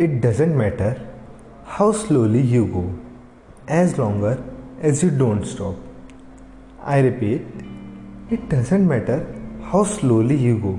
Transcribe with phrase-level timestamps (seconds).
[0.00, 1.00] It doesn't matter
[1.66, 3.00] how slowly you go
[3.70, 4.38] as longer
[4.82, 5.84] as you don't stop
[6.84, 9.26] I repeat it doesn't matter
[9.64, 10.78] how slowly you go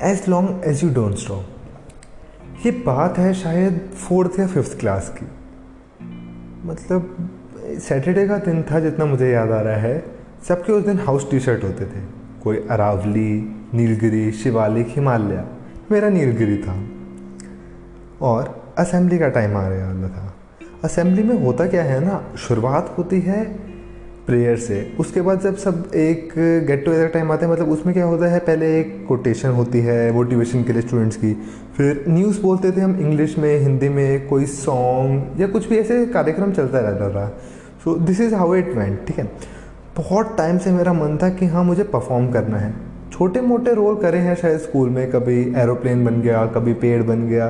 [0.00, 1.46] as long as you don't stop
[2.66, 5.26] ये बात है शायद fourth या fifth class की।
[6.68, 7.30] मतलब
[7.78, 10.04] Saturday का दिन था जितना मुझे याद आ रहा है।
[10.48, 12.00] सबके उस दिन हाउस टी शर्ट होते थे।
[12.42, 15.44] कोई अरावली, नीलगिरी, शिवालिक, हिमालय।
[15.90, 16.74] मेरा नीलगिरी था।
[18.22, 20.32] और असेंबली का टाइम आ रहा था
[20.84, 23.44] असेंबली में होता क्या है ना, शुरुआत होती है
[24.26, 26.32] प्रेयर से, उसके बाद जब सब एक
[26.66, 30.12] गेट टुगेदर टाइम आता है मतलब उसमें क्या होता है, पहले एक कोटेशन होती है
[30.12, 31.32] मोटिवेशन के लिए स्टूडेंट्स की,
[31.76, 36.04] फिर न्यूज़ बोलते थे हम इंग्लिश में हिंदी में, कोई सॉन्ग या कुछ भी ऐसे
[36.06, 37.28] कार्यक्रम चलता रहता था।
[37.84, 39.30] So this is how it went ठीक है?
[39.96, 42.74] बहुत टाइम से मेरा मन था कि हाँ मुझे परफॉर्म करना है।
[43.12, 47.26] छोटे मोटे रोल करे हैं शायद स्कूल में, कभी एरोप्लेन बन गया, कभी पेड़ बन
[47.28, 47.48] गया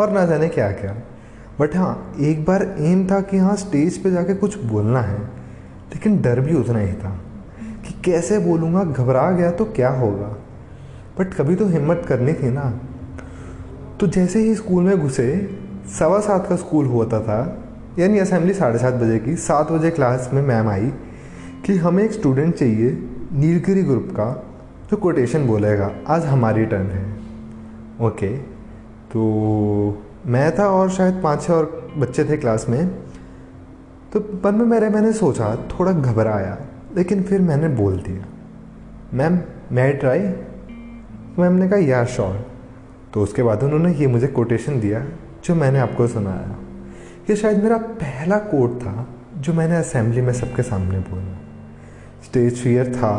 [0.00, 0.94] और ना जाने क्या क्या।
[1.60, 6.20] बट हाँ एक बार एम था कि हाँ स्टेज पे जाके कुछ बोलना है, लेकिन
[6.22, 7.10] डर भी उतना ही था
[7.86, 10.36] कि कैसे बोलूँगा, घबरा गया तो क्या होगा।
[11.18, 12.70] बट कभी तो हिम्मत करनी थी ना।
[14.00, 15.58] तो जैसे ही स्कूल में घुसे,
[15.98, 17.58] सवा सात का स्कूल होता था
[17.98, 20.92] यानी असेंबली साढ़े सात बजे की, सात बजे क्लास में मैम आई
[21.66, 22.90] कि हमें एक स्टूडेंट चाहिए,
[23.32, 24.32] नीलगिरी ग्रुप का,
[24.90, 27.04] जो कोटेशन बोलेगा, आज हमारी टर्न है।
[28.06, 28.51] ओके
[29.12, 29.22] तो
[30.26, 32.88] मैं था और शायद पाँच छः और बच्चे थे क्लास में।
[34.12, 36.56] तो मन में मेरे, मैंने सोचा, थोड़ा घबराया,
[36.96, 38.24] लेकिन फिर मैंने बोल दिया।
[39.14, 39.38] मैम
[39.72, 40.20] मैं ट्राई
[41.38, 42.34] मैम ने कहा यार श्योर
[43.14, 45.04] तो उसके बाद उन्होंने ये मुझे कोटेशन दिया,
[45.44, 46.56] जो मैंने आपको सुनाया।
[47.30, 51.38] ये शायद मेरा पहला कोट था, जो मैंने असेंबली में सबके सामने बोला।
[52.24, 53.12] स्टेज फियर था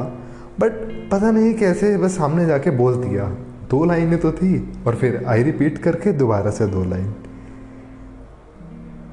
[0.59, 0.71] बट
[1.11, 3.25] पता नहीं कैसे बस सामने जाके बोल दिया।
[3.69, 7.13] दो लाइनें तो थी और फिर आई रिपीट करके दोबारा से दो लाइन।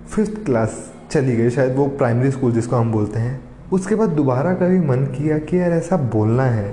[0.09, 3.41] फिफ्थ क्लास चली गई, शायद वो प्राइमरी स्कूल जिसको हम बोलते हैं।
[3.73, 6.73] उसके बाद दोबारा कभी मन किया कि यार ऐसा बोलना है,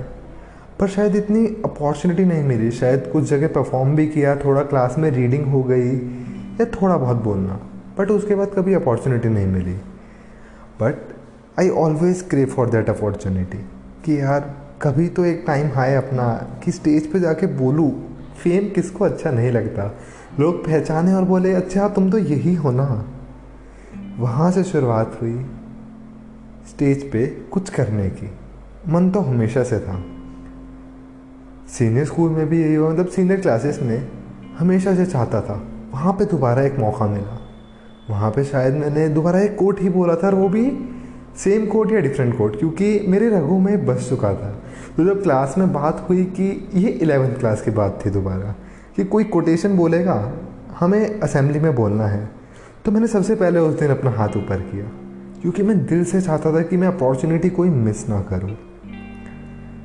[0.80, 5.10] पर शायद इतनी अपॉर्चुनिटी नहीं मिली। शायद कुछ जगह परफॉर्म भी किया, थोड़ा क्लास में
[5.10, 5.96] रीडिंग हो गई
[6.60, 7.60] या थोड़ा बहुत बोलना
[7.98, 9.74] बट उसके बाद कभी अपॉर्चुनिटी नहीं मिली।
[10.80, 10.96] But
[11.58, 13.58] I always crave for that opportunity
[14.04, 16.32] कि यार कभी तो एक टाइम आए अपना
[16.64, 17.90] कि स्टेज पे जाके बोलूँ
[18.42, 19.94] फेम किसको अच्छा नहीं लगता?
[20.40, 23.04] लोग पहचाने और बोले अच्छा तुम तो यही हो ना।
[24.18, 25.46] वहाँ से शुरुआत हुई
[26.68, 28.30] स्टेज पे कुछ करने की।
[28.88, 30.04] मन तो हमेशा से था।
[31.68, 34.08] सीनियर स्कूल में भी यही हुआ मतलब सीनियर क्लासेस में
[34.58, 35.62] हमेशा से चाहता था।
[35.92, 37.38] वहाँ पे दोबारा एक मौका मिला।
[38.10, 40.70] वहाँ पे शायद मैंने दोबारा एक कोट ही बोला था और वो भी
[41.38, 42.58] सेम कोट या डिफरेंट कोट?
[42.58, 44.50] क्योंकि मेरे रगों में बस चुका था।
[44.96, 48.54] तो जब क्लास में बात हुई कि ये इलेवेंथ क्लास की बात थी दोबारा,
[48.96, 50.32] कि कोई कोटेशन बोलेगा,
[50.78, 52.28] हमें असेंबली में बोलना है
[52.84, 54.84] तो मैंने सबसे पहले उस दिन अपना हाथ ऊपर किया,
[55.42, 58.50] क्योंकि मैं दिल से चाहता था कि मैं अपॉर्चुनिटी कोई मिस ना करूँ।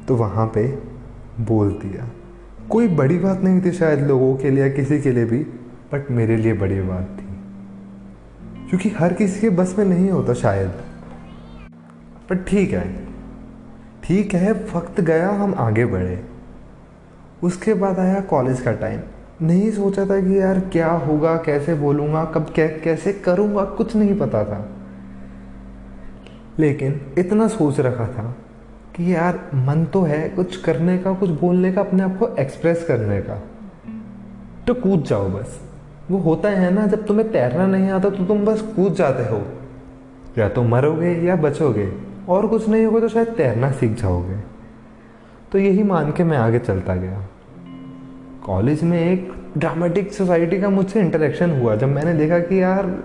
[0.07, 0.67] तो वहाँ पे
[1.39, 2.07] बोल दिया।
[2.69, 5.39] कोई बड़ी बात नहीं थी शायद लोगों के लिए या किसी के लिए भी,
[5.91, 10.71] बट मेरे लिए बड़ी बात थी। क्योंकि हर किसी के बस में नहीं होता शायद।
[12.29, 13.07] पर ठीक है।
[14.03, 16.19] ठीक है वक्त गया हम आगे बढ़े।
[17.43, 18.99] उसके बाद आया कॉलेज का टाइम
[19.41, 24.19] नहीं सोचा था कि यार क्या होगा कैसे बोलूँगा कब कै, कैसे करूँगा कुछ नहीं
[24.19, 24.69] पता था।
[26.59, 28.35] लेकिन इतना सोच रखा था
[28.95, 32.85] कि यार मन तो है कुछ करने का कुछ बोलने का अपने आप को एक्सप्रेस
[32.87, 33.41] करने का।
[34.67, 35.59] तो कूद जाओ बस।
[36.11, 39.41] वो होता है ना जब तुम्हें तैरना नहीं आता तो तुम बस कूद जाते हो।
[40.37, 44.35] या तो मरोगे या बचोगे। और कुछ नहीं होगा तो शायद तैरना सीख जाओगे।
[45.51, 47.27] तो यही मान के मैं आगे चलता गया।
[48.45, 53.03] कॉलेज में एक ड्रामेटिक सोसाइटी का मुझसे इंटरेक्शन हुआ, जब मैंने देखा कि यार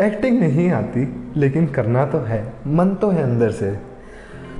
[0.00, 3.78] एक्टिंग नहीं आती, लेकिन करना तो है, मन तो है अंदर से।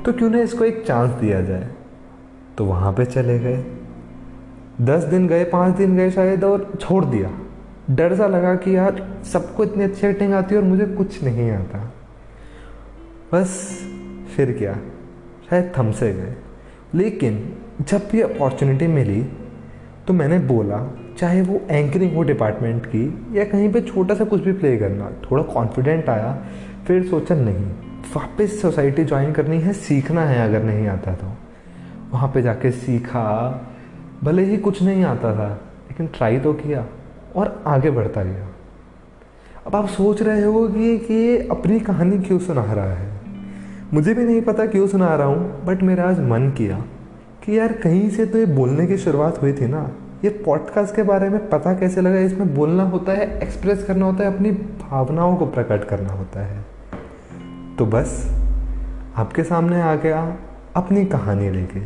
[0.05, 1.69] तो क्यों ना इसको एक चांस दिया जाए।
[2.59, 3.65] तो वहाँ पे चले गए।
[4.81, 7.31] दस दिन गए, पाँच दिन गए शायद, और छोड़ दिया।
[7.91, 11.51] डर सा लगा कि यार, सबको इतनी अच्छी एक्टिंग आती है और मुझे कुछ नहीं
[11.51, 11.93] आता।
[13.33, 13.81] बस
[14.37, 14.75] फिर क्या
[15.51, 16.35] शायद थम से गए।
[16.95, 19.23] लेकिन जब भी अपॉर्चुनिटी मिली
[20.07, 24.41] तो मैंने बोला चाहे वो एंकरिंग हो डिपार्टमेंट की या कहीं पे छोटा सा कुछ
[24.41, 26.47] भी प्ले करना थोड़ा कॉन्फिडेंट आया
[26.87, 27.67] फिर सोचा नहीं
[28.17, 31.27] वापस सोसाइटी ज्वाइन करनी है सीखना है अगर नहीं आता तो।
[32.11, 33.27] वहाँ पे जाके सीखा
[34.25, 35.49] भले ही कुछ नहीं आता था
[35.91, 36.87] लेकिन ट्राई तो किया
[37.37, 38.49] और आगे बढ़ता गया।
[39.67, 43.22] अब आप सोच रहे हो कि, ये अपनी कहानी क्यों सुना रहा है?
[43.95, 46.79] मुझे भी नहीं पता क्यों सुना रहा हूँ बट मेरा आज मन किया
[47.45, 49.91] कि यार कहीं से तो ये बोलने की शुरुआत हुई थी ना।
[50.25, 52.19] ये पॉडकास्ट के बारे में पता कैसे लगा?
[52.19, 56.65] इसमें बोलना होता है एक्सप्रेस करना होता है, अपनी भावनाओं को प्रकट करना होता है।
[57.79, 58.31] तो बस,
[59.17, 60.37] आपके सामने आ गया
[60.77, 61.81] अपनी कहानी लेके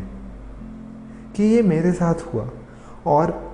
[1.35, 2.49] कि ये मेरे साथ हुआ।
[3.05, 3.51] और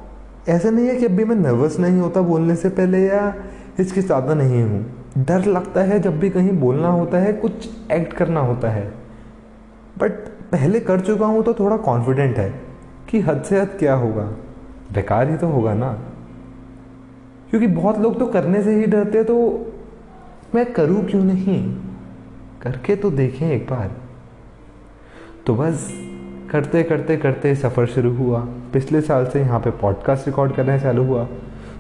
[0.49, 3.35] ऐसा नहीं है कि अभी मैं नर्वस नहीं होता बोलने से पहले या
[3.77, 8.39] हिचकिचाता नहीं हूँ। डर लगता है जब भी कहीं बोलना होता है, कुछ एक्ट करना
[8.39, 8.93] होता है।
[9.97, 10.11] बट
[10.51, 12.61] पहले कर चुका हूँ तो थोड़ा कॉन्फिडेंट है
[13.09, 14.23] कि हद से हद क्या होगा।
[14.93, 15.93] बेकार ही तो होगा ना।
[17.49, 19.65] क्योंकि बहुत लोग तो करने से ही डरते तो
[20.55, 21.75] मैं करूँ क्यों नहीं?
[22.61, 23.91] करके तो देखें एक बार।
[25.45, 25.93] तो बस
[26.51, 28.39] करते करते करते सफ़र शुरू हुआ।
[28.73, 31.27] पिछले साल से यहाँ पे पॉडकास्ट रिकॉर्ड करना चालू हुआ।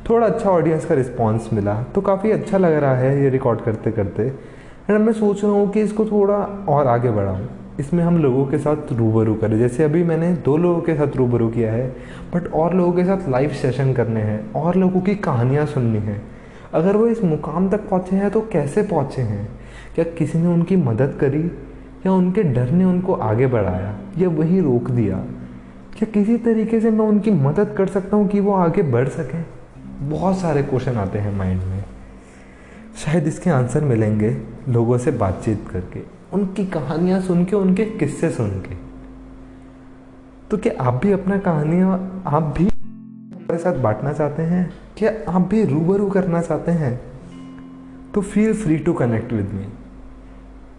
[0.09, 3.91] थोड़ा अच्छा ऑडियंस का रिस्पॉन्स मिला। तो काफ़ी अच्छा लग रहा है ये रिकॉर्ड करते
[3.91, 4.23] करते।
[4.89, 6.35] एंड मैं सोच रहा हूँ कि इसको थोड़ा
[6.69, 7.47] और आगे बढ़ाऊँ।
[7.79, 11.47] इसमें हम लोगों के साथ रूबरू करें। जैसे अभी मैंने दो लोगों के साथ रूबरू
[11.49, 11.87] किया है
[12.33, 16.21] बट और लोगों के साथ लाइव सेशन करने हैं, और लोगों की कहानियाँ सुननी है।
[16.73, 19.47] अगर वो इस मुकाम तक पहुँचे हैं तो कैसे पहुँचे हैं?
[19.95, 21.43] क्या किसी ने उनकी मदद करी?
[22.05, 23.97] या उनके डर ने उनको आगे बढ़ाया?
[24.17, 25.17] या वहीं रोक दिया?
[25.97, 29.43] क्या किसी तरीके से मैं उनकी मदद कर सकता हूँ कि वो आगे बढ़ सकें?
[30.09, 31.83] बहुत सारे क्वेश्चन आते हैं माइंड में।
[32.97, 34.35] शायद इसके आंसर मिलेंगे
[34.69, 36.01] लोगों से बातचीत करके,
[36.33, 38.75] उनकी कहानियाँ सुन के उनके किस्से सुन के
[40.51, 44.73] तो क्या आप भी अपना कहानियाँ, आप भी हमारे साथ बांटना चाहते हैं?
[44.97, 46.99] क्या आप भी रूबरू करना चाहते हैं?
[48.13, 49.65] तो feel free to connect with me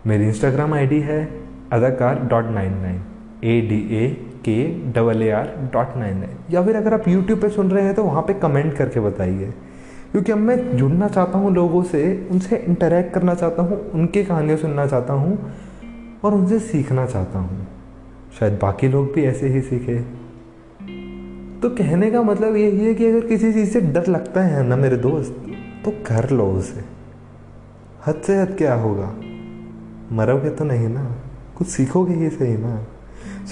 [0.06, 1.24] मेरी इंस्टाग्राम आईडी है
[1.72, 3.00] अदाकार dot nine nine
[3.44, 4.06] A D A
[4.48, 7.84] K double A R dot nine nine या फिर अगर आप यूट्यूब पे सुन रहे
[7.84, 9.54] हैं तो वहाँ पे कमेंट करके बताइए।
[10.12, 14.56] क्योंकि अब मैं जुड़ना चाहता हूँ लोगों से, उनसे इंटरेक्ट करना चाहता हूँ, उनकी कहानियाँ
[14.56, 15.52] सुनना चाहता हूँ,
[16.24, 17.66] और उनसे सीखना चाहता हूँ।
[18.40, 19.98] शायद बाकी लोग भी ऐसे ही सीखे।
[21.60, 24.76] तो कहने का मतलब यही है कि अगर किसी चीज़ से डर लगता है ना
[24.76, 25.32] मेरे दोस्त
[25.84, 26.84] तो कर लो उसे।
[28.06, 29.14] हद से हद क्या होगा?
[30.12, 31.16] मरोगे तो नहीं ना।
[31.58, 32.86] कुछ सीखोगे ही सही ना।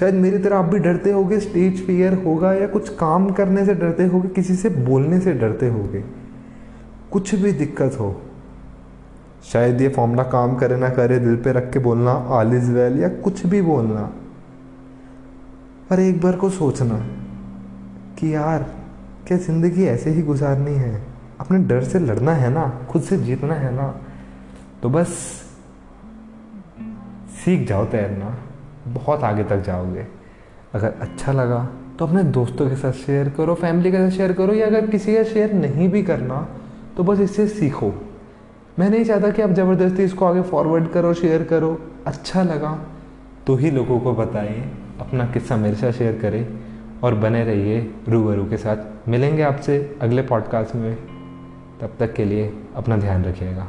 [0.00, 3.74] शायद मेरी तरह आप भी डरते होगे स्टेज फियर होगा या कुछ काम करने से
[3.74, 6.04] डरते होगे, किसी से बोलने से डरते होगे,
[7.12, 8.14] कुछ भी दिक्कत हो,
[9.44, 13.00] शायद ये फॉर्मूला काम करे ना करे, दिल पे रख के बोलना ऑल इज़ वेल
[13.00, 14.02] या कुछ भी बोलना।
[15.90, 16.98] पर एक बार को सोचना
[18.18, 18.66] कि यार,
[19.26, 21.02] क्या ज़िंदगी ऐसे ही गुजारनी है?
[21.40, 22.68] अपने डर से लड़ना है ना?
[22.90, 23.94] खुद से जीतना है ना?
[24.82, 25.08] तो बस,
[27.44, 28.36] सीख जाओ तैरना।
[28.86, 30.06] बहुत आगे तक जाओगे।
[30.74, 31.68] अगर अच्छा लगा
[31.98, 35.14] तो अपने दोस्तों के साथ शेयर करो फैमिली के साथ शेयर करो, या अगर किसी
[35.16, 36.46] का शेयर नहीं भी करना
[36.96, 37.92] तो बस इससे सीखो।
[38.78, 42.78] मैं नहीं चाहता कि आप ज़बरदस्ती इसको आगे फॉरवर्ड करो शेयर करो अच्छा लगा
[43.46, 44.64] तो ही लोगों को बताइए,
[45.00, 46.46] अपना किस्सा मेरे साथ शेयर करें,
[47.02, 50.96] और बने रहिए रूबरू के साथ। मिलेंगे आपसे अगले पॉडकास्ट में।
[51.80, 53.68] तब तक के लिए अपना ध्यान रखिएगा।